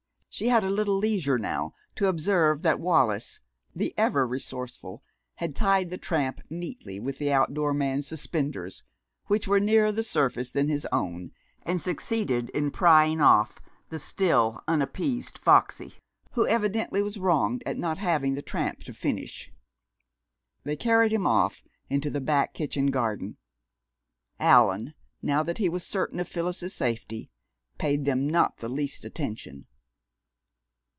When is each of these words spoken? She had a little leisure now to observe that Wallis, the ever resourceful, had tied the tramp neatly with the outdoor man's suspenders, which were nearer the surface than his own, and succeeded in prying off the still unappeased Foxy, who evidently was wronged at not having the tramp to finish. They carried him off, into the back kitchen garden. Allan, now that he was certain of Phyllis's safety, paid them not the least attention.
She 0.33 0.47
had 0.47 0.63
a 0.63 0.69
little 0.69 0.97
leisure 0.97 1.37
now 1.37 1.73
to 1.95 2.07
observe 2.07 2.61
that 2.61 2.79
Wallis, 2.79 3.41
the 3.75 3.93
ever 3.97 4.25
resourceful, 4.25 5.03
had 5.35 5.53
tied 5.57 5.89
the 5.89 5.97
tramp 5.97 6.39
neatly 6.49 7.01
with 7.01 7.17
the 7.17 7.33
outdoor 7.33 7.73
man's 7.73 8.07
suspenders, 8.07 8.81
which 9.25 9.45
were 9.45 9.59
nearer 9.59 9.91
the 9.91 10.03
surface 10.03 10.49
than 10.49 10.69
his 10.69 10.87
own, 10.89 11.33
and 11.63 11.81
succeeded 11.81 12.49
in 12.51 12.71
prying 12.71 13.19
off 13.19 13.59
the 13.89 13.99
still 13.99 14.63
unappeased 14.69 15.37
Foxy, 15.37 15.95
who 16.31 16.47
evidently 16.47 17.03
was 17.03 17.17
wronged 17.19 17.61
at 17.65 17.77
not 17.77 17.97
having 17.97 18.33
the 18.35 18.41
tramp 18.41 18.79
to 18.85 18.93
finish. 18.93 19.51
They 20.63 20.77
carried 20.77 21.11
him 21.11 21.27
off, 21.27 21.61
into 21.89 22.09
the 22.09 22.21
back 22.21 22.53
kitchen 22.53 22.87
garden. 22.87 23.35
Allan, 24.39 24.93
now 25.21 25.43
that 25.43 25.57
he 25.57 25.67
was 25.67 25.83
certain 25.85 26.21
of 26.21 26.27
Phyllis's 26.29 26.73
safety, 26.73 27.29
paid 27.77 28.05
them 28.05 28.29
not 28.29 28.59
the 28.59 28.69
least 28.69 29.03
attention. 29.03 29.67